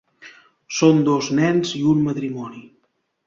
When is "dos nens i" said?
1.09-1.83